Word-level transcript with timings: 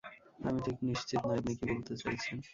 আমি 0.39 0.59
ঠিক 0.65 0.77
নিশ্চিত 0.87 1.21
নই 1.21 1.37
আপনি 1.39 1.53
কী 1.57 1.63
বলতে 1.71 1.93
চাইছেন। 2.01 2.37